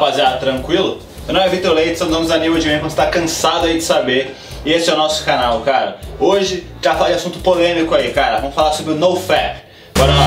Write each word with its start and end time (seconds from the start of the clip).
rapaziada, 0.00 0.38
tranquilo? 0.38 0.98
Meu 1.26 1.34
nome 1.34 1.46
é 1.46 1.50
Vitor 1.50 1.74
Leite, 1.74 1.98
somos 1.98 2.14
nomes 2.14 2.30
a 2.30 2.38
nível 2.38 2.58
de 2.58 2.66
quando 2.70 2.90
você 2.90 2.96
tá 2.96 3.08
cansado 3.08 3.66
aí 3.66 3.76
de 3.76 3.84
saber. 3.84 4.34
E 4.64 4.72
esse 4.72 4.88
é 4.88 4.94
o 4.94 4.96
nosso 4.96 5.22
canal, 5.26 5.60
cara. 5.60 5.98
Hoje, 6.18 6.66
já 6.82 6.94
de 6.94 7.12
assunto 7.12 7.38
polêmico 7.40 7.94
aí, 7.94 8.10
cara. 8.10 8.38
Vamos 8.38 8.54
falar 8.54 8.72
sobre 8.72 8.94
o 8.94 8.96
NoFap. 8.96 9.60
Bora 9.94 10.12
lá! 10.12 10.26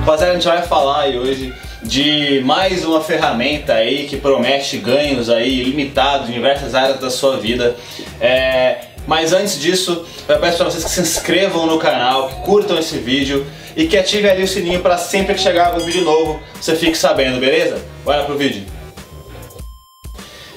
Rapaziada, 0.00 0.32
a 0.32 0.34
gente 0.34 0.46
vai 0.46 0.62
falar 0.62 1.00
aí 1.00 1.18
hoje 1.18 1.54
de 1.82 2.42
mais 2.44 2.84
uma 2.84 3.00
ferramenta 3.00 3.72
aí 3.72 4.06
que 4.06 4.18
promete 4.18 4.76
ganhos 4.76 5.30
aí 5.30 5.60
ilimitados 5.60 6.28
em 6.28 6.32
diversas 6.32 6.74
áreas 6.74 7.00
da 7.00 7.08
sua 7.10 7.38
vida. 7.38 7.74
É, 8.20 8.80
mas 9.06 9.32
antes 9.32 9.58
disso, 9.58 10.04
eu 10.28 10.38
peço 10.38 10.56
para 10.56 10.70
vocês 10.70 10.84
que 10.84 10.90
se 10.90 11.00
inscrevam 11.00 11.66
no 11.66 11.78
canal, 11.78 12.28
que 12.28 12.34
curtam 12.42 12.78
esse 12.78 12.98
vídeo 12.98 13.46
e 13.76 13.86
que 13.86 13.96
ativem 13.96 14.30
ali 14.30 14.42
o 14.42 14.48
sininho 14.48 14.80
para 14.80 14.98
sempre 14.98 15.34
que 15.34 15.40
chegar 15.40 15.68
algum 15.68 15.84
vídeo 15.84 16.02
novo 16.02 16.40
você 16.60 16.74
fique 16.74 16.96
sabendo, 16.96 17.38
beleza? 17.38 17.80
Bora 18.04 18.24
pro 18.24 18.36
vídeo. 18.36 18.64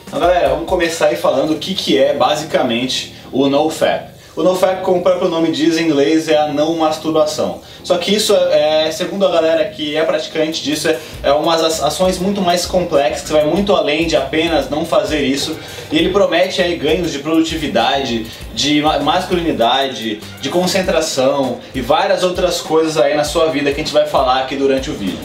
Então 0.08 0.20
galera, 0.20 0.50
vamos 0.50 0.68
começar 0.68 1.08
aí 1.08 1.16
falando 1.16 1.52
o 1.52 1.60
que, 1.60 1.76
que 1.76 1.98
é 1.98 2.14
basicamente 2.14 3.14
o 3.32 3.48
NoFap. 3.48 4.19
O 4.40 4.44
NoFap, 4.44 4.84
como 4.84 5.00
o 5.00 5.02
próprio 5.02 5.28
nome 5.28 5.52
diz 5.52 5.78
em 5.78 5.84
inglês, 5.84 6.30
é 6.30 6.38
a 6.38 6.48
não 6.48 6.74
masturbação. 6.78 7.60
Só 7.84 7.98
que 7.98 8.16
isso, 8.16 8.34
é, 8.34 8.90
segundo 8.90 9.28
a 9.28 9.30
galera 9.30 9.66
que 9.66 9.98
é 9.98 10.04
praticante 10.06 10.64
disso, 10.64 10.88
é, 10.88 10.98
é 11.24 11.34
umas 11.34 11.84
ações 11.84 12.18
muito 12.20 12.42
mais 12.42 12.66
complexas, 12.66 13.28
que 13.28 13.34
vai 13.34 13.44
muito 13.44 13.76
além 13.76 14.08
de 14.08 14.16
apenas 14.16 14.70
não 14.70 14.86
fazer 14.86 15.26
isso. 15.26 15.60
E 15.92 15.98
ele 15.98 16.08
promete 16.12 16.62
aí 16.62 16.78
ganhos 16.78 17.12
de 17.12 17.20
produtividade, 17.20 18.28
de 18.54 18.82
masculinidade, 19.04 20.22
de 20.40 20.50
concentração 20.50 21.60
e 21.76 21.82
várias 21.82 22.24
outras 22.24 22.62
coisas 22.62 22.96
aí 22.96 23.18
na 23.18 23.26
sua 23.26 23.48
vida 23.48 23.74
que 23.74 23.82
a 23.82 23.84
gente 23.84 23.92
vai 23.92 24.08
falar 24.08 24.44
aqui 24.44 24.56
durante 24.56 24.90
o 24.90 24.94
vídeo. 24.94 25.20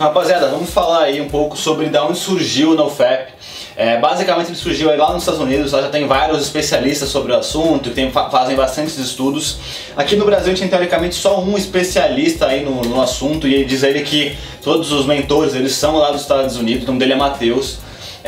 Rapaziada, 0.00 0.46
vamos 0.46 0.70
falar 0.70 1.02
aí 1.02 1.20
um 1.20 1.28
pouco 1.28 1.54
sobre 1.54 1.90
de 1.90 1.98
onde 1.98 2.16
surgiu 2.16 2.70
o 2.70 2.74
NoFap. 2.74 3.30
É, 3.80 3.96
basicamente 3.96 4.48
ele 4.48 4.56
surgiu 4.56 4.94
lá 4.96 5.12
nos 5.12 5.22
Estados 5.22 5.40
Unidos, 5.40 5.70
lá 5.70 5.80
já 5.80 5.88
tem 5.88 6.04
vários 6.04 6.42
especialistas 6.42 7.10
sobre 7.10 7.30
o 7.30 7.36
assunto, 7.36 7.90
tem, 7.90 8.10
fazem 8.10 8.56
bastantes 8.56 8.98
estudos. 8.98 9.58
Aqui 9.96 10.16
no 10.16 10.24
Brasil 10.24 10.46
a 10.46 10.50
gente 10.50 10.58
tem 10.58 10.68
teoricamente 10.68 11.14
só 11.14 11.40
um 11.40 11.56
especialista 11.56 12.46
aí 12.46 12.64
no, 12.64 12.82
no 12.82 13.00
assunto 13.00 13.46
e 13.46 13.54
ele 13.54 13.64
diz 13.64 13.84
ele 13.84 14.02
que 14.02 14.36
todos 14.64 14.90
os 14.90 15.06
mentores 15.06 15.54
eles 15.54 15.74
são 15.74 15.96
lá 15.96 16.10
dos 16.10 16.22
Estados 16.22 16.56
Unidos, 16.56 16.82
o 16.82 16.86
nome 16.88 16.98
dele 16.98 17.12
é 17.12 17.16
Matheus. 17.16 17.78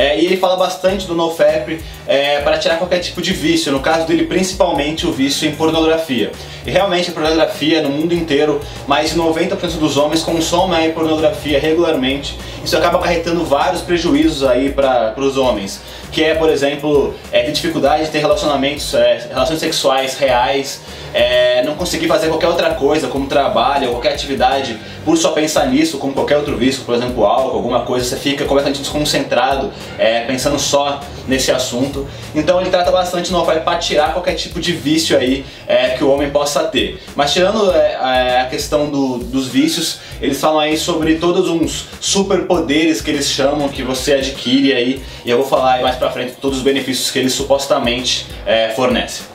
É, 0.01 0.19
e 0.19 0.25
ele 0.25 0.39
fala 0.39 0.57
bastante 0.57 1.07
do 1.07 1.15
NoFap 1.15 1.79
é, 2.09 2.41
para 2.41 2.57
tirar 2.57 2.79
qualquer 2.79 3.01
tipo 3.01 3.21
de 3.21 3.35
vício, 3.35 3.71
no 3.71 3.81
caso 3.81 4.07
dele 4.07 4.25
principalmente 4.25 5.07
o 5.07 5.13
vício 5.13 5.47
em 5.47 5.55
pornografia. 5.55 6.33
E 6.67 6.71
realmente 6.71 7.11
a 7.11 7.13
pornografia 7.13 7.83
no 7.83 7.91
mundo 7.91 8.15
inteiro, 8.15 8.63
mais 8.89 9.11
de 9.11 9.19
90% 9.19 9.79
dos 9.79 9.99
homens 9.99 10.23
consomem 10.23 10.91
pornografia 10.93 11.61
regularmente. 11.61 12.39
Isso 12.65 12.75
acaba 12.79 12.99
acarretando 12.99 13.45
vários 13.45 13.83
prejuízos 13.83 14.43
aí 14.43 14.71
para 14.71 15.15
os 15.19 15.37
homens, 15.37 15.83
que 16.11 16.25
é, 16.25 16.35
por 16.35 16.49
exemplo, 16.49 17.15
é, 17.31 17.43
ter 17.43 17.53
dificuldade 17.53 18.05
de 18.05 18.11
ter 18.11 18.21
relacionamentos, 18.21 18.95
é, 18.95 19.29
relações 19.31 19.61
sexuais 19.61 20.17
reais, 20.17 20.81
é, 21.13 21.63
não 21.65 21.75
conseguir 21.75 22.07
fazer 22.07 22.29
qualquer 22.29 22.49
outra 22.49 22.71
coisa, 22.75 23.09
como 23.09 23.27
trabalho 23.27 23.91
qualquer 23.91 24.13
atividade, 24.13 24.79
por 25.05 25.17
só 25.17 25.33
pensar 25.33 25.67
nisso, 25.67 25.99
como 25.99 26.13
qualquer 26.13 26.37
outro 26.37 26.57
vício, 26.57 26.85
por 26.85 26.95
exemplo, 26.95 27.25
álcool, 27.25 27.57
alguma 27.57 27.81
coisa, 27.81 28.05
você 28.05 28.17
fica 28.17 28.45
completamente 28.45 28.81
desconcentrado, 28.81 29.73
é, 29.99 30.21
pensando 30.21 30.59
só 30.59 31.01
nesse 31.27 31.51
assunto. 31.51 32.07
Então 32.35 32.61
ele 32.61 32.71
trata 32.71 32.91
bastante 32.91 33.33
no 33.33 33.45
para 33.45 33.77
tirar 33.79 34.13
qualquer 34.13 34.35
tipo 34.35 34.61
de 34.61 34.73
vício 34.73 35.17
aí 35.17 35.45
é, 35.67 35.91
que 35.91 36.05
o 36.05 36.11
homem 36.11 36.31
possa 36.31 36.65
ter. 36.65 37.01
Mas 37.15 37.33
tirando 37.33 37.73
é, 37.73 37.93
é, 37.93 38.41
a 38.41 38.47
questão 38.47 38.91
do, 38.91 39.19
dos 39.19 39.49
vícios, 39.49 40.01
eles 40.21 40.41
falam 40.41 40.61
aí 40.61 40.77
sobre 40.77 41.17
todos 41.17 41.49
uns 41.49 41.87
superpoderes 42.01 43.01
que 43.01 43.11
eles 43.11 43.29
chamam, 43.29 43.69
que 43.69 43.83
você 43.83 44.15
adquire 44.15 44.73
aí, 44.73 45.03
e 45.25 45.31
eu 45.31 45.39
vou 45.39 45.47
falar 45.47 45.81
mais 45.83 45.97
pra 45.97 46.11
frente 46.11 46.35
todos 46.41 46.59
os 46.59 46.65
benefícios 46.65 47.11
que 47.11 47.19
eles 47.19 47.33
supostamente 47.33 48.27
é, 48.47 48.71
fornecem. 48.71 49.30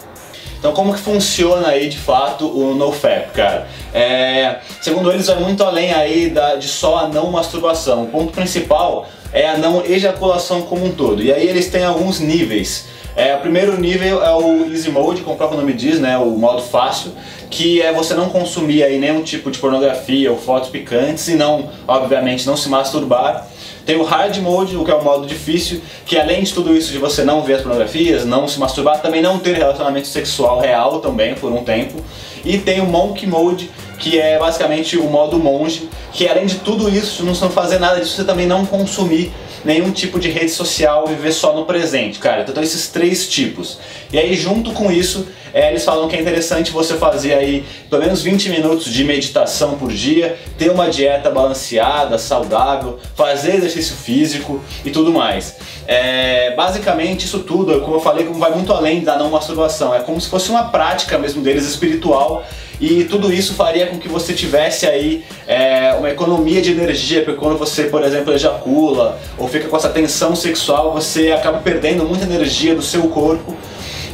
Então 0.60 0.74
como 0.74 0.94
que 0.94 1.00
funciona 1.00 1.70
aí 1.70 1.90
de 1.90 1.98
fato 1.98 2.48
o 2.48 2.74
NoFap, 2.76 3.32
cara? 3.32 3.68
É, 3.94 4.58
segundo 4.82 5.12
eles 5.12 5.28
vai 5.28 5.40
muito 5.40 5.64
além 5.64 5.94
aí 5.94 6.30
da, 6.30 6.56
de 6.56 6.68
só 6.68 7.00
a 7.00 7.08
não 7.08 7.30
masturbação. 7.32 8.04
O 8.04 8.08
ponto 8.08 8.34
principal 8.34 9.08
é 9.32 9.50
a 9.50 9.58
não 9.58 9.86
ejaculação 9.86 10.64
como 10.64 10.86
um 10.86 10.92
todo. 10.92 11.22
E 11.22 11.32
aí 11.32 11.48
eles 11.48 11.70
têm 11.70 11.84
alguns 11.84 12.20
níveis. 12.20 12.86
É, 13.16 13.34
o 13.34 13.40
primeiro 13.40 13.80
nível 13.80 14.22
é 14.22 14.36
o 14.36 14.70
Easy 14.70 14.92
Mode, 14.92 15.22
como 15.22 15.36
o 15.36 15.38
próprio 15.38 15.58
nome 15.58 15.72
diz, 15.72 16.02
né, 16.02 16.18
o 16.18 16.32
modo 16.32 16.62
fácil, 16.62 17.14
que 17.50 17.82
é 17.82 17.94
você 17.94 18.14
não 18.14 18.28
consumir 18.28 18.84
aí 18.84 19.00
nenhum 19.00 19.24
tipo 19.24 19.50
de 19.50 19.58
pornografia 19.58 20.30
ou 20.30 20.38
fotos 20.38 20.70
picantes 20.70 21.30
e 21.30 21.36
não, 21.36 21.70
obviamente, 21.88 22.46
não 22.46 22.58
se 22.58 22.68
masturbar. 22.68 23.48
Tem 23.86 23.96
o 23.96 24.04
hard 24.04 24.36
mode, 24.40 24.76
o 24.76 24.84
que 24.84 24.92
é 24.92 24.96
o 24.96 25.02
modo 25.02 25.26
difícil, 25.26 25.80
que 26.06 26.18
além 26.18 26.44
de 26.44 26.54
tudo 26.54 26.76
isso 26.76 26.92
de 26.92 26.98
você 26.98 27.24
não 27.24 27.42
ver 27.42 27.54
as 27.54 27.62
pornografias, 27.62 28.26
não 28.26 28.50
se 28.50 28.60
masturbar, 28.60 29.02
também 29.02 29.22
não 29.22 29.40
ter 29.40 29.56
relacionamento 29.56 30.08
sexual 30.08 30.60
real 30.60 31.00
também 31.00 31.36
por 31.36 31.50
um 31.54 31.64
tempo. 31.64 32.04
E 32.44 32.58
tem 32.58 32.82
o 32.82 32.86
monk 32.86 33.26
mode, 33.26 33.70
que 33.98 34.20
é 34.20 34.38
basicamente 34.38 34.98
o 34.98 35.06
modo 35.06 35.40
monge, 35.40 35.90
que 36.12 36.28
além 36.28 36.48
de 36.48 36.56
tudo 36.56 36.90
isso, 36.90 37.24
não 37.24 37.34
fazer 37.34 37.80
nada 37.80 38.02
disso, 38.02 38.18
você 38.18 38.26
também 38.26 38.46
não 38.46 38.66
consumir 38.66 39.32
nenhum 39.66 39.92
tipo 39.92 40.20
de 40.20 40.30
rede 40.30 40.52
social, 40.52 41.08
viver 41.08 41.32
só 41.34 41.56
no 41.56 41.66
presente, 41.66 42.20
cara. 42.20 42.46
Então, 42.48 42.64
esses 42.64 42.88
três 42.88 43.28
tipos. 43.28 43.80
E 44.14 44.18
aí, 44.18 44.36
junto 44.36 44.72
com 44.72 44.92
isso, 44.92 45.28
é, 45.56 45.70
eles 45.70 45.86
falam 45.86 46.08
que 46.10 46.16
é 46.16 46.22
interessante 46.22 46.70
você 46.70 46.96
fazer 46.96 47.34
aí 47.34 47.66
pelo 47.90 48.02
menos 48.04 48.22
20 48.22 48.50
minutos 48.50 48.92
de 48.92 49.04
meditação 49.06 49.78
por 49.78 49.90
dia, 49.92 50.38
ter 50.58 50.70
uma 50.70 50.90
dieta 50.90 51.30
balanceada, 51.30 52.18
saudável, 52.18 53.00
fazer 53.16 53.56
exercício 53.56 53.96
físico 53.96 54.62
e 54.84 54.92
tudo 54.92 55.14
mais. 55.14 55.56
É, 55.88 56.56
basicamente, 56.56 57.26
isso 57.26 57.40
tudo, 57.40 57.80
como 57.82 57.98
eu 57.98 58.00
falei, 58.00 58.26
vai 58.26 58.52
muito 58.52 58.74
além 58.74 59.02
da 59.02 59.18
não 59.18 59.30
masturbação. 59.30 59.94
É 59.94 60.00
como 60.00 60.20
se 60.20 60.30
fosse 60.30 60.50
uma 60.50 60.66
prática 60.66 61.18
mesmo 61.18 61.42
deles 61.42 61.66
espiritual 61.66 62.44
e 62.80 63.06
tudo 63.06 63.32
isso 63.32 63.54
faria 63.54 63.88
com 63.88 63.98
que 63.98 64.10
você 64.10 64.34
tivesse 64.34 64.86
aí 64.86 65.24
é, 65.48 65.94
uma 65.98 66.10
economia 66.10 66.62
de 66.62 66.72
energia, 66.72 67.24
porque 67.24 67.40
quando 67.40 67.58
você, 67.58 67.84
por 67.84 68.04
exemplo, 68.04 68.34
ejacula 68.34 69.18
ou 69.38 69.48
fica 69.48 69.68
com 69.68 69.78
essa 69.78 69.90
tensão 69.90 70.36
sexual, 70.36 70.92
você 70.92 71.32
acaba 71.32 71.60
perdendo 71.60 72.04
muita 72.04 72.26
energia 72.26 72.76
do 72.76 72.82
seu 72.82 73.04
corpo. 73.10 73.56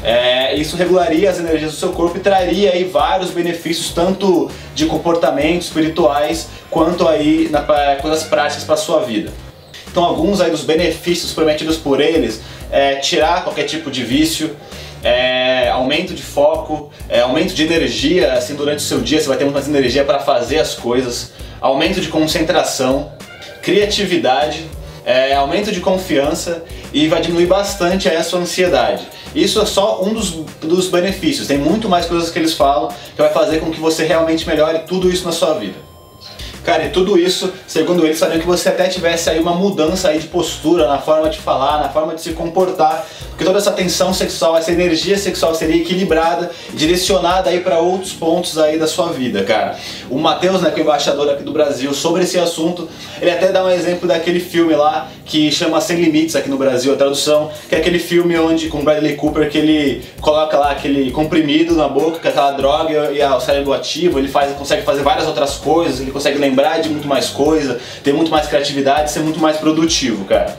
É, 0.03 0.55
isso 0.55 0.75
regularia 0.75 1.29
as 1.29 1.39
energias 1.39 1.71
do 1.71 1.77
seu 1.77 1.89
corpo 1.89 2.17
e 2.17 2.19
traria 2.19 2.71
aí 2.71 2.83
vários 2.83 3.29
benefícios, 3.29 3.91
tanto 3.93 4.49
de 4.73 4.87
comportamentos 4.87 5.67
espirituais, 5.67 6.49
quanto 6.71 7.07
aí 7.07 7.49
na, 7.51 7.61
coisas 8.01 8.23
práticas 8.23 8.63
para 8.63 8.73
a 8.73 8.77
sua 8.77 9.01
vida. 9.01 9.31
Então 9.91 10.05
alguns 10.05 10.39
aí 10.39 10.49
dos 10.49 10.63
benefícios 10.63 11.33
prometidos 11.33 11.75
por 11.75 11.99
eles 11.99 12.41
é 12.71 12.95
tirar 12.95 13.43
qualquer 13.43 13.65
tipo 13.65 13.91
de 13.91 14.03
vício, 14.03 14.55
é, 15.03 15.69
aumento 15.69 16.13
de 16.13 16.23
foco, 16.23 16.91
é, 17.09 17.19
aumento 17.19 17.53
de 17.53 17.63
energia, 17.63 18.33
assim 18.33 18.55
durante 18.55 18.79
o 18.79 18.81
seu 18.81 19.01
dia 19.01 19.19
você 19.19 19.27
vai 19.27 19.37
ter 19.37 19.43
muito 19.43 19.55
mais 19.55 19.67
energia 19.67 20.05
para 20.05 20.19
fazer 20.19 20.59
as 20.59 20.75
coisas, 20.75 21.33
aumento 21.59 21.99
de 21.99 22.07
concentração, 22.07 23.11
criatividade, 23.61 24.65
é, 25.05 25.33
aumento 25.33 25.71
de 25.71 25.81
confiança 25.81 26.63
e 26.93 27.09
vai 27.09 27.21
diminuir 27.21 27.47
bastante 27.47 28.07
a 28.07 28.23
sua 28.23 28.39
ansiedade. 28.39 29.05
Isso 29.35 29.61
é 29.61 29.65
só 29.65 30.03
um 30.03 30.13
dos, 30.13 30.31
dos 30.61 30.87
benefícios, 30.87 31.47
tem 31.47 31.57
muito 31.57 31.89
mais 31.89 32.05
coisas 32.05 32.29
que 32.29 32.39
eles 32.39 32.53
falam 32.53 32.89
que 33.13 33.21
vai 33.21 33.31
fazer 33.33 33.59
com 33.59 33.71
que 33.71 33.79
você 33.79 34.05
realmente 34.05 34.47
melhore 34.47 34.79
tudo 34.87 35.09
isso 35.09 35.25
na 35.25 35.33
sua 35.33 35.55
vida. 35.55 35.90
Cara, 36.63 36.85
e 36.85 36.89
tudo 36.89 37.17
isso, 37.17 37.51
segundo 37.65 38.05
eles, 38.05 38.19
fariam 38.19 38.39
que 38.39 38.45
você 38.45 38.69
até 38.69 38.87
tivesse 38.87 39.29
aí 39.29 39.39
uma 39.39 39.53
mudança 39.53 40.09
aí 40.09 40.19
de 40.19 40.27
postura, 40.27 40.87
na 40.87 40.99
forma 40.99 41.29
de 41.29 41.39
falar, 41.39 41.79
na 41.79 41.89
forma 41.89 42.13
de 42.13 42.21
se 42.21 42.33
comportar, 42.33 43.05
porque 43.29 43.43
toda 43.43 43.57
essa 43.57 43.71
tensão 43.71 44.13
sexual, 44.13 44.55
essa 44.55 44.71
energia 44.71 45.17
sexual 45.17 45.55
seria 45.55 45.77
equilibrada, 45.77 46.51
direcionada 46.73 47.49
aí 47.49 47.61
para 47.61 47.79
outros 47.79 48.13
pontos 48.13 48.59
aí 48.59 48.77
da 48.77 48.85
sua 48.85 49.07
vida, 49.07 49.43
cara. 49.43 49.75
O 50.11 50.19
Matheus, 50.19 50.61
né, 50.61 50.69
que 50.69 50.79
é 50.79 50.83
o 50.83 50.85
embaixador 50.85 51.27
aqui 51.31 51.41
do 51.41 51.51
Brasil, 51.51 51.91
sobre 51.95 52.23
esse 52.23 52.37
assunto, 52.37 52.87
ele 53.19 53.31
até 53.31 53.51
dá 53.51 53.63
um 53.65 53.69
exemplo 53.69 54.07
daquele 54.07 54.39
filme 54.39 54.75
lá 54.75 55.09
que 55.25 55.51
chama 55.51 55.81
Sem 55.81 55.97
Limites 55.97 56.35
aqui 56.35 56.49
no 56.49 56.57
Brasil, 56.57 56.93
a 56.93 56.95
tradução, 56.95 57.49
que 57.67 57.73
é 57.73 57.79
aquele 57.79 57.97
filme 57.97 58.37
onde 58.37 58.67
com 58.67 58.83
Bradley 58.83 59.15
Cooper 59.15 59.49
que 59.49 59.57
ele 59.57 60.03
coloca 60.19 60.57
lá 60.57 60.71
aquele 60.71 61.09
comprimido 61.09 61.73
na 61.73 61.87
boca, 61.87 62.19
com 62.19 62.27
aquela 62.27 62.51
droga 62.51 63.11
e 63.11 63.23
o 63.23 63.39
cérebro 63.39 63.73
ativo, 63.73 64.19
ele 64.19 64.27
faz, 64.27 64.55
consegue 64.55 64.83
fazer 64.83 65.01
várias 65.01 65.25
outras 65.25 65.55
coisas, 65.55 65.99
ele 65.99 66.11
consegue 66.11 66.37
lembrar 66.37 66.50
de 66.81 66.89
muito 66.89 67.07
mais 67.07 67.29
coisa, 67.29 67.79
ter 68.03 68.13
muito 68.13 68.31
mais 68.31 68.47
criatividade, 68.47 69.11
ser 69.11 69.21
muito 69.21 69.39
mais 69.39 69.57
produtivo, 69.57 70.25
cara. 70.25 70.55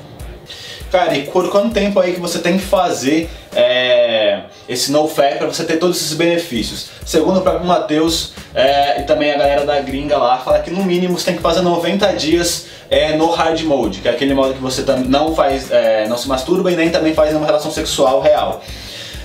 Cara, 0.92 1.16
e 1.16 1.22
por 1.22 1.50
quanto 1.50 1.72
tempo 1.72 1.98
aí 1.98 2.12
que 2.12 2.20
você 2.20 2.38
tem 2.38 2.58
que 2.58 2.64
fazer 2.64 3.30
é, 3.56 4.40
esse 4.68 4.92
NoFap 4.92 5.38
para 5.38 5.46
você 5.46 5.64
ter 5.64 5.78
todos 5.78 5.96
esses 5.96 6.12
benefícios? 6.12 6.90
Segundo 7.06 7.38
o 7.38 7.40
próprio 7.40 7.66
Matheus 7.66 8.34
é, 8.54 9.00
e 9.00 9.04
também 9.04 9.32
a 9.32 9.38
galera 9.38 9.64
da 9.64 9.80
gringa 9.80 10.18
lá, 10.18 10.36
fala 10.36 10.58
que 10.58 10.70
no 10.70 10.84
mínimo 10.84 11.18
você 11.18 11.24
tem 11.24 11.36
que 11.36 11.42
fazer 11.42 11.62
90 11.62 12.12
dias 12.12 12.66
é, 12.90 13.16
no 13.16 13.30
hard 13.30 13.58
mode, 13.62 14.00
que 14.00 14.08
é 14.08 14.10
aquele 14.10 14.34
modo 14.34 14.52
que 14.52 14.60
você 14.60 14.84
não 15.08 15.34
faz, 15.34 15.70
é, 15.70 16.06
não 16.08 16.18
se 16.18 16.28
masturba 16.28 16.70
e 16.70 16.76
nem 16.76 16.90
também 16.90 17.14
faz 17.14 17.34
uma 17.34 17.46
relação 17.46 17.70
sexual 17.70 18.20
real. 18.20 18.62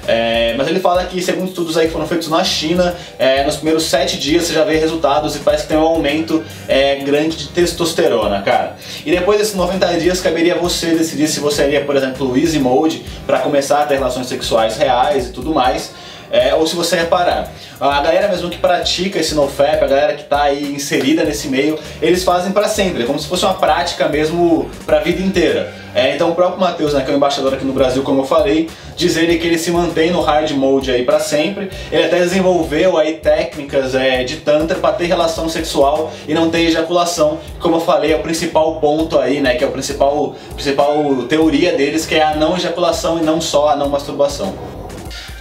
É, 0.07 0.56
mas 0.57 0.68
ele 0.68 0.80
fala 0.80 1.04
que, 1.04 1.21
segundo 1.21 1.50
estudos 1.50 1.77
aí 1.77 1.88
que 1.88 1.94
foram 1.94 2.07
feitos 2.07 2.30
na 2.30 2.44
China, 2.44 2.95
é, 3.19 3.44
nos 3.44 3.57
primeiros 3.57 3.83
7 3.83 4.18
dias 4.18 4.45
você 4.45 4.54
já 4.54 4.63
vê 4.63 4.77
resultados 4.77 5.36
e 5.36 5.39
parece 5.39 5.63
que 5.63 5.69
tem 5.69 5.77
um 5.77 5.81
aumento 5.81 6.44
é, 6.68 6.95
grande 6.95 7.36
de 7.36 7.48
testosterona, 7.50 8.42
cara. 8.42 8.77
E 9.06 9.12
depois 9.12 9.38
desses 9.38 9.56
90 9.56 10.00
dias 10.00 10.21
caberia 10.21 10.56
você 10.56 10.95
decidir 10.95 11.27
se 11.27 11.39
você 11.42 11.65
iria, 11.65 11.83
por 11.83 11.95
exemplo, 11.95 12.31
o 12.31 12.38
Easy 12.38 12.59
Mode 12.59 13.04
para 13.25 13.39
começar 13.39 13.81
a 13.81 13.86
ter 13.86 13.95
relações 13.95 14.27
sexuais 14.27 14.77
reais 14.77 15.27
e 15.27 15.31
tudo 15.31 15.54
mais 15.54 15.92
é, 16.31 16.53
ou 16.53 16.65
se 16.65 16.75
você 16.75 16.95
reparar. 16.95 17.51
A 17.80 18.01
galera 18.01 18.27
mesmo 18.27 18.50
que 18.50 18.57
pratica 18.57 19.19
esse 19.19 19.36
NoFap, 19.36 19.83
a 19.83 19.88
galera 19.88 20.13
que 20.13 20.24
está 20.24 20.44
aí 20.44 20.74
inserida 20.74 21.24
nesse 21.24 21.48
meio, 21.48 21.77
eles 22.01 22.24
fazem 22.24 22.51
para 22.51 22.68
sempre, 22.68 23.03
é 23.03 23.06
como 23.06 23.19
se 23.19 23.27
fosse 23.27 23.45
uma 23.45 23.53
prática 23.53 24.07
mesmo 24.10 24.69
para 24.86 24.98
a 24.98 25.00
vida 25.01 25.21
inteira. 25.21 25.74
É, 25.94 26.15
então 26.15 26.30
o 26.30 26.36
próprio 26.36 26.60
Matheus, 26.60 26.94
né, 26.94 27.01
que 27.01 27.10
é 27.10 27.13
o 27.13 27.18
embaixador 27.18 27.53
aqui 27.53 27.65
no 27.65 27.74
Brasil, 27.74 28.03
como 28.03 28.21
eu 28.21 28.25
falei, 28.25 28.69
diz 28.98 29.16
ele 29.16 29.38
que 29.38 29.46
ele 29.46 29.60
se 29.60 29.70
mantém 29.72 30.12
no 30.12 30.22
hard 30.22 30.52
mode 30.52 30.92
aí 30.92 31.06
para 31.06 31.20
sempre. 31.20 31.70
Ele 31.92 32.04
até 32.04 32.20
desenvolveu 32.20 32.98
aí 32.98 33.14
técnicas 33.14 33.94
é, 33.94 34.24
de 34.24 34.38
tantra 34.38 34.78
para 34.80 34.96
ter 34.96 35.06
relação 35.06 35.48
sexual 35.48 36.12
e 36.28 36.34
não 36.34 36.50
ter 36.50 36.62
ejaculação, 36.62 37.40
como 37.60 37.76
eu 37.76 37.80
falei, 37.80 38.12
é 38.12 38.16
o 38.16 38.24
principal 38.24 38.82
ponto 38.82 39.20
aí, 39.20 39.40
né, 39.40 39.56
que 39.56 39.64
é 39.64 39.68
o 39.68 39.72
principal 39.72 40.36
principal 40.56 41.24
teoria 41.30 41.74
deles, 41.74 42.06
que 42.06 42.16
é 42.16 42.24
a 42.24 42.36
não 42.36 42.58
ejaculação 42.58 43.20
e 43.20 43.22
não 43.22 43.40
só 43.40 43.70
a 43.70 43.76
não 43.76 43.88
masturbação. 43.88 44.54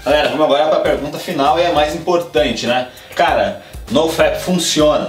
Galera, 0.04 0.28
vamos 0.28 0.44
agora 0.44 0.66
para 0.66 0.76
a 0.76 0.80
pergunta 0.80 1.18
final 1.18 1.58
e 1.58 1.62
é 1.62 1.68
a 1.68 1.72
mais 1.72 1.94
importante, 1.94 2.66
né? 2.66 2.88
Cara, 3.14 3.62
NoFap 3.90 4.38
funciona? 4.40 5.08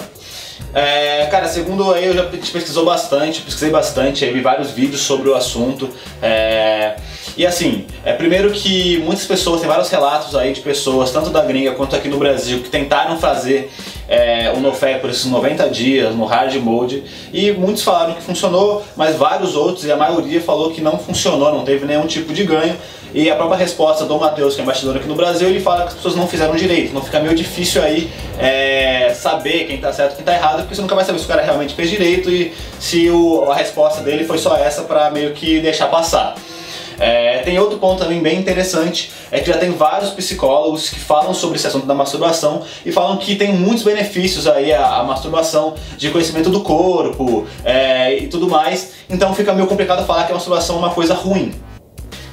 É, 0.74 1.26
cara, 1.28 1.48
segundo 1.48 1.94
aí 1.94 2.06
eu 2.06 2.14
já 2.14 2.24
pesquisou 2.24 2.86
bastante, 2.86 3.42
pesquisei 3.42 3.70
bastante, 3.70 4.26
aí 4.26 4.32
vi 4.32 4.42
vários 4.42 4.72
vídeos 4.72 5.02
sobre 5.02 5.30
o 5.30 5.36
assunto. 5.36 5.90
É, 6.22 6.96
e 7.38 7.46
assim, 7.46 7.86
é 8.04 8.14
primeiro 8.14 8.52
que 8.52 8.98
muitas 9.06 9.26
pessoas, 9.26 9.62
tem 9.62 9.70
vários 9.70 9.90
relatos 9.90 10.36
aí 10.36 10.54
de 10.54 10.62
pessoas, 10.62 11.12
tanto 11.12 11.30
da 11.30 11.44
gringa 11.44 11.74
quanto 11.74 11.96
aqui 11.96 12.08
no 12.08 12.18
Brasil, 12.18 12.64
que 12.64 12.70
tentaram 12.70 13.20
fazer 13.20 13.72
é, 14.08 14.52
o 14.56 14.60
NoFap 14.60 15.02
por 15.02 15.10
esses 15.12 15.26
90 15.26 15.70
dias 15.70 16.16
no 16.16 16.26
hard 16.26 16.56
mode 16.56 17.04
e 17.32 17.52
muitos 17.52 17.84
falaram 17.84 18.16
que 18.16 18.24
funcionou, 18.24 18.84
mas 18.96 19.16
vários 19.16 19.56
outros 19.56 19.86
e 19.86 19.92
a 19.92 19.96
maioria 19.96 20.42
falou 20.42 20.72
que 20.72 20.82
não 20.82 20.98
funcionou, 20.98 21.52
não 21.52 21.64
teve 21.64 21.86
nenhum 21.86 22.08
tipo 22.08 22.34
de 22.34 22.44
ganho. 22.44 22.76
E 23.14 23.30
a 23.32 23.36
própria 23.36 23.58
resposta 23.58 24.04
do 24.04 24.20
Matheus, 24.20 24.54
que 24.56 24.62
é 24.62 24.64
embaixador 24.64 24.98
aqui 24.98 25.08
no 25.08 25.16
Brasil, 25.16 25.48
ele 25.48 25.62
fala 25.62 25.84
que 25.84 25.88
as 25.88 25.94
pessoas 25.94 26.16
não 26.16 26.28
fizeram 26.28 26.56
direito. 26.56 26.94
Não 26.94 27.02
fica 27.02 27.20
meio 27.20 27.34
difícil 27.34 27.82
aí 27.82 28.12
é, 28.38 29.14
saber 29.16 29.66
quem 29.66 29.78
tá 29.78 29.94
certo 29.94 30.14
e 30.14 30.16
quem 30.18 30.26
tá 30.26 30.34
errado, 30.34 30.60
porque 30.60 30.76
você 30.76 30.82
nunca 30.82 30.94
vai 30.94 31.06
saber 31.06 31.18
se 31.20 31.26
o 31.26 31.28
cara 31.28 31.42
realmente 31.42 31.74
fez 31.74 31.90
direito 31.90 32.30
e 32.30 32.54
se 32.80 33.10
o, 33.10 33.50
a 33.50 33.56
resposta 33.56 34.02
dele 34.02 34.26
foi 34.26 34.38
só 34.38 34.58
essa 34.58 34.82
para 34.82 35.10
meio 35.10 35.34
que 35.34 35.62
deixar 35.62 35.88
passar. 35.88 36.36
É, 37.00 37.40
tem 37.40 37.60
outro 37.60 37.78
ponto 37.78 38.00
também 38.00 38.22
bem 38.22 38.40
interessante, 38.40 39.12
é 39.32 39.40
que 39.40 39.48
já 39.48 39.58
tem 39.58 39.72
vários 39.72 40.10
psicólogos 40.12 40.90
que 40.90 41.00
falam 41.00 41.34
sobre 41.34 41.58
esse 41.58 41.68
assunto 41.68 41.86
da 41.86 41.94
masturbação 41.94 42.64
e 42.86 42.92
falam 42.92 43.18
que 43.18 43.36
tem 43.36 43.54
muitos 43.54 43.84
benefícios 43.84 44.48
aí 44.48 44.74
a, 44.74 44.98
a 44.98 45.04
masturbação 45.04 45.76
de 45.98 46.10
conhecimento 46.10 46.50
do 46.50 46.62
corpo 46.62 47.46
é, 47.64 48.18
e 48.18 48.28
tudo 48.28 48.50
mais, 48.50 48.94
então 49.10 49.34
fica 49.36 49.54
meio 49.54 49.68
complicado 49.68 50.06
falar 50.06 50.26
que 50.26 50.32
a 50.32 50.36
masturbação 50.36 50.78
é 50.78 50.80
uma 50.80 50.92
coisa 50.92 51.14
ruim. 51.14 51.54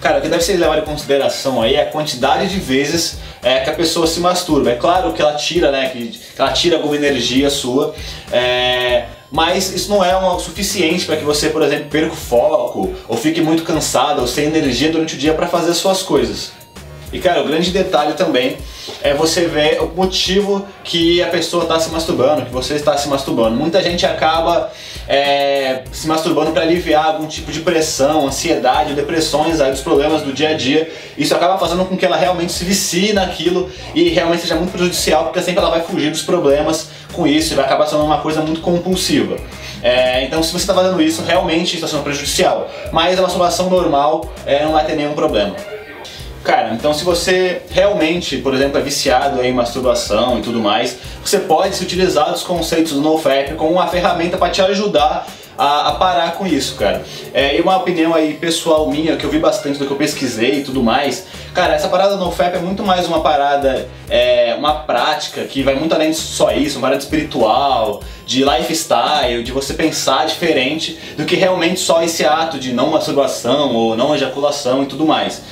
Cara, 0.00 0.18
o 0.18 0.20
que 0.20 0.28
deve 0.28 0.44
ser 0.44 0.58
levado 0.58 0.80
em 0.80 0.84
consideração 0.84 1.62
aí 1.62 1.76
é 1.76 1.82
a 1.82 1.86
quantidade 1.86 2.48
de 2.48 2.60
vezes 2.60 3.16
é, 3.42 3.60
que 3.60 3.70
a 3.70 3.72
pessoa 3.72 4.06
se 4.06 4.20
masturba. 4.20 4.70
É 4.70 4.74
claro 4.74 5.14
que 5.14 5.22
ela 5.22 5.34
tira, 5.34 5.70
né, 5.70 5.88
que, 5.88 6.08
que 6.08 6.40
ela 6.40 6.52
tira 6.52 6.76
alguma 6.76 6.94
energia 6.94 7.48
sua, 7.48 7.94
é, 8.30 9.06
mas 9.34 9.74
isso 9.74 9.90
não 9.90 10.04
é 10.04 10.16
o 10.16 10.38
suficiente 10.38 11.04
para 11.04 11.16
que 11.16 11.24
você, 11.24 11.48
por 11.48 11.60
exemplo, 11.60 11.86
perca 11.90 12.12
o 12.12 12.16
foco, 12.16 12.94
ou 13.08 13.16
fique 13.16 13.40
muito 13.40 13.64
cansado, 13.64 14.20
ou 14.20 14.28
sem 14.28 14.44
energia 14.44 14.92
durante 14.92 15.16
o 15.16 15.18
dia 15.18 15.34
para 15.34 15.48
fazer 15.48 15.72
as 15.72 15.76
suas 15.76 16.04
coisas. 16.04 16.52
E 17.14 17.20
cara, 17.20 17.42
o 17.42 17.46
grande 17.46 17.70
detalhe 17.70 18.14
também 18.14 18.56
é 19.00 19.14
você 19.14 19.46
ver 19.46 19.80
o 19.80 19.86
motivo 19.86 20.66
que 20.82 21.22
a 21.22 21.28
pessoa 21.28 21.62
está 21.62 21.78
se 21.78 21.88
masturbando, 21.90 22.44
que 22.44 22.50
você 22.52 22.74
está 22.74 22.98
se 22.98 23.06
masturbando. 23.08 23.54
Muita 23.56 23.80
gente 23.80 24.04
acaba 24.04 24.72
é, 25.06 25.84
se 25.92 26.08
masturbando 26.08 26.50
para 26.50 26.62
aliviar 26.62 27.06
algum 27.06 27.28
tipo 27.28 27.52
de 27.52 27.60
pressão, 27.60 28.26
ansiedade, 28.26 28.94
depressões, 28.94 29.60
aí, 29.60 29.70
dos 29.70 29.80
problemas 29.80 30.22
do 30.22 30.32
dia 30.32 30.48
a 30.48 30.54
dia. 30.54 30.92
Isso 31.16 31.32
acaba 31.36 31.56
fazendo 31.56 31.84
com 31.84 31.96
que 31.96 32.04
ela 32.04 32.16
realmente 32.16 32.52
se 32.52 32.64
vicie 32.64 33.12
naquilo 33.12 33.70
e 33.94 34.08
realmente 34.08 34.40
seja 34.40 34.56
muito 34.56 34.72
prejudicial, 34.72 35.26
porque 35.26 35.40
sempre 35.40 35.60
ela 35.60 35.70
vai 35.70 35.82
fugir 35.82 36.10
dos 36.10 36.22
problemas 36.22 36.88
com 37.12 37.28
isso 37.28 37.52
e 37.52 37.56
vai 37.56 37.64
acabar 37.64 37.86
sendo 37.86 38.02
uma 38.02 38.18
coisa 38.18 38.40
muito 38.40 38.60
compulsiva. 38.60 39.36
É, 39.84 40.24
então, 40.24 40.42
se 40.42 40.50
você 40.50 40.64
está 40.64 40.74
fazendo 40.74 41.00
isso, 41.00 41.22
realmente 41.22 41.76
está 41.76 41.86
sendo 41.86 42.02
prejudicial. 42.02 42.68
Mas 42.90 43.16
a 43.20 43.22
masturbação 43.22 43.70
normal 43.70 44.32
é, 44.44 44.64
não 44.64 44.72
vai 44.72 44.84
ter 44.84 44.96
nenhum 44.96 45.14
problema. 45.14 45.54
Cara, 46.44 46.74
então 46.74 46.92
se 46.92 47.02
você 47.02 47.62
realmente, 47.70 48.36
por 48.36 48.52
exemplo, 48.52 48.78
é 48.78 48.82
viciado 48.82 49.42
em 49.42 49.50
masturbação 49.50 50.38
e 50.38 50.42
tudo 50.42 50.60
mais, 50.60 50.98
você 51.24 51.38
pode 51.38 51.74
se 51.74 51.82
utilizar 51.82 52.30
dos 52.30 52.42
conceitos 52.42 52.92
do 52.92 53.00
NoFap 53.00 53.54
como 53.54 53.72
uma 53.72 53.86
ferramenta 53.86 54.36
para 54.36 54.50
te 54.50 54.60
ajudar 54.60 55.26
a, 55.56 55.88
a, 55.88 55.92
parar 55.92 56.32
com 56.32 56.46
isso, 56.46 56.74
cara. 56.74 57.02
É, 57.32 57.56
e 57.56 57.62
uma 57.62 57.78
opinião 57.78 58.14
aí 58.14 58.34
pessoal 58.34 58.90
minha, 58.90 59.16
que 59.16 59.24
eu 59.24 59.30
vi 59.30 59.38
bastante 59.38 59.78
do 59.78 59.86
que 59.86 59.90
eu 59.90 59.96
pesquisei 59.96 60.60
e 60.60 60.64
tudo 60.64 60.82
mais, 60.82 61.26
cara, 61.54 61.74
essa 61.74 61.88
parada 61.88 62.16
no 62.16 62.30
FAP 62.30 62.56
é 62.56 62.58
muito 62.58 62.82
mais 62.82 63.06
uma 63.06 63.20
parada, 63.20 63.88
é, 64.10 64.54
uma 64.58 64.74
prática 64.80 65.44
que 65.44 65.62
vai 65.62 65.74
muito 65.74 65.94
além 65.94 66.10
de 66.10 66.16
só 66.16 66.50
isso, 66.52 66.76
uma 66.76 66.88
parada 66.88 67.02
espiritual, 67.02 68.02
de 68.26 68.44
lifestyle, 68.44 69.42
de 69.42 69.52
você 69.52 69.72
pensar 69.72 70.26
diferente 70.26 70.98
do 71.16 71.24
que 71.24 71.36
realmente 71.36 71.80
só 71.80 72.02
esse 72.02 72.22
ato 72.24 72.58
de 72.58 72.72
não 72.72 72.90
masturbação 72.90 73.74
ou 73.74 73.96
não 73.96 74.14
ejaculação 74.14 74.82
e 74.82 74.86
tudo 74.86 75.06
mais. 75.06 75.42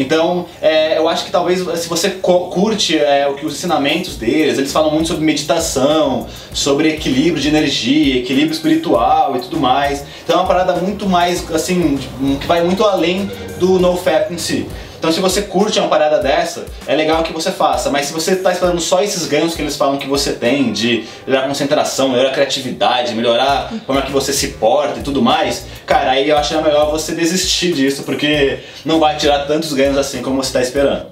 Então, 0.00 0.46
é, 0.62 0.96
eu 0.96 1.06
acho 1.06 1.26
que 1.26 1.30
talvez 1.30 1.60
se 1.78 1.88
você 1.88 2.08
curte 2.10 2.98
é, 2.98 3.28
o 3.28 3.34
que 3.34 3.44
os 3.44 3.54
ensinamentos 3.54 4.16
deles, 4.16 4.56
eles 4.56 4.72
falam 4.72 4.90
muito 4.90 5.08
sobre 5.08 5.22
meditação, 5.22 6.26
sobre 6.54 6.88
equilíbrio 6.88 7.42
de 7.42 7.48
energia, 7.48 8.16
equilíbrio 8.16 8.52
espiritual 8.52 9.36
e 9.36 9.40
tudo 9.40 9.60
mais. 9.60 10.02
Então 10.24 10.36
é 10.36 10.38
uma 10.38 10.48
parada 10.48 10.72
muito 10.76 11.06
mais 11.06 11.52
assim, 11.52 11.98
que 12.40 12.46
vai 12.46 12.64
muito 12.64 12.82
além 12.82 13.30
do 13.58 13.78
NoFap 13.78 14.32
em 14.32 14.38
si. 14.38 14.66
Então 15.00 15.10
se 15.10 15.18
você 15.18 15.40
curte 15.40 15.78
uma 15.78 15.88
parada 15.88 16.18
dessa, 16.18 16.66
é 16.86 16.94
legal 16.94 17.22
que 17.22 17.32
você 17.32 17.50
faça, 17.50 17.88
mas 17.88 18.04
se 18.04 18.12
você 18.12 18.32
está 18.32 18.52
esperando 18.52 18.78
só 18.82 19.02
esses 19.02 19.26
ganhos 19.26 19.54
que 19.54 19.62
eles 19.62 19.74
falam 19.74 19.96
que 19.96 20.06
você 20.06 20.34
tem, 20.34 20.74
de 20.74 21.06
melhorar 21.26 21.46
a 21.46 21.48
concentração, 21.48 22.10
melhorar 22.10 22.28
a 22.28 22.32
criatividade, 22.34 23.14
melhorar 23.14 23.72
como 23.86 23.98
é 23.98 24.02
que 24.02 24.12
você 24.12 24.30
se 24.30 24.48
porta 24.48 25.00
e 25.00 25.02
tudo 25.02 25.22
mais, 25.22 25.64
cara, 25.86 26.10
aí 26.10 26.28
eu 26.28 26.36
acho 26.36 26.54
melhor 26.60 26.90
você 26.90 27.14
desistir 27.14 27.72
disso, 27.72 28.02
porque 28.02 28.58
não 28.84 29.00
vai 29.00 29.16
tirar 29.16 29.46
tantos 29.46 29.72
ganhos 29.72 29.96
assim 29.96 30.20
como 30.20 30.36
você 30.36 30.48
está 30.48 30.60
esperando. 30.60 31.06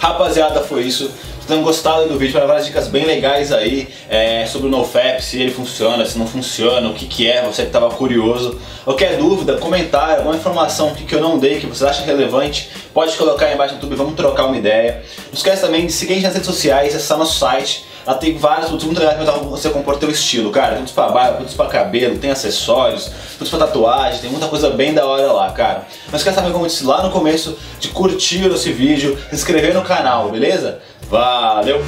Rapaziada, 0.00 0.62
foi 0.62 0.82
isso 0.82 1.08
tenham 1.46 1.62
gostado 1.62 2.08
do 2.08 2.18
vídeo, 2.18 2.32
para 2.32 2.46
várias 2.46 2.66
dicas 2.66 2.88
bem 2.88 3.04
legais 3.04 3.52
aí 3.52 3.88
é, 4.08 4.44
sobre 4.46 4.66
o 4.66 4.70
NoFap, 4.70 5.22
se 5.22 5.40
ele 5.40 5.50
funciona, 5.50 6.04
se 6.04 6.18
não 6.18 6.26
funciona, 6.26 6.88
o 6.88 6.94
que, 6.94 7.06
que 7.06 7.30
é, 7.30 7.42
você 7.42 7.62
que 7.62 7.68
estava 7.68 7.88
curioso. 7.90 8.60
Qualquer 8.84 9.16
dúvida, 9.16 9.56
comentário, 9.56 10.18
alguma 10.18 10.36
informação 10.36 10.94
que, 10.94 11.12
eu 11.14 11.20
não 11.20 11.38
dei, 11.38 11.60
que 11.60 11.66
você 11.66 11.86
acha 11.86 12.04
relevante, 12.04 12.68
pode 12.92 13.16
colocar 13.16 13.46
aí 13.46 13.54
embaixo 13.54 13.74
no 13.74 13.80
YouTube, 13.80 13.96
vamos 13.96 14.14
trocar 14.14 14.46
uma 14.46 14.56
ideia. 14.56 15.02
Não 15.26 15.34
esquece 15.34 15.62
também 15.62 15.86
de 15.86 15.92
seguir 15.92 16.20
nas 16.20 16.34
redes 16.34 16.46
sociais, 16.46 16.94
acessar 16.94 17.16
nosso 17.16 17.38
site, 17.38 17.85
lá 18.06 18.14
tem 18.14 18.38
vários 18.38 18.66
produtos 18.66 18.86
muito 18.86 19.00
legais 19.00 19.16
para 19.16 19.32
você 19.32 19.68
compor 19.70 19.98
teu 19.98 20.10
estilo, 20.10 20.50
cara. 20.50 20.72
Produtos 20.72 20.92
pra 20.92 21.08
barba, 21.08 21.32
produtos 21.32 21.54
pra 21.54 21.66
cabelo, 21.66 22.18
tem 22.18 22.30
acessórios, 22.30 23.08
produtos 23.08 23.50
pra 23.50 23.58
tatuagem, 23.66 24.20
tem 24.20 24.30
muita 24.30 24.48
coisa 24.48 24.70
bem 24.70 24.94
da 24.94 25.04
hora 25.04 25.32
lá, 25.32 25.50
cara. 25.50 25.86
Não 26.08 26.16
esquece 26.16 26.36
também, 26.36 26.52
como 26.52 26.64
eu 26.64 26.68
disse 26.68 26.84
lá 26.84 27.02
no 27.02 27.10
começo, 27.10 27.58
de 27.80 27.88
curtir 27.88 28.46
esse 28.46 28.72
vídeo, 28.72 29.18
se 29.28 29.34
inscrever 29.34 29.74
no 29.74 29.82
canal, 29.82 30.30
beleza? 30.30 30.80
Valeu! 31.10 31.82